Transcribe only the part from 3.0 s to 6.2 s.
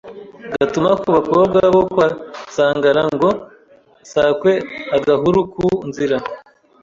ngo sakweAgahuru ku nzira